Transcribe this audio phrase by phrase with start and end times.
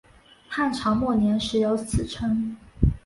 [0.49, 2.57] 汉朝末年始有此称。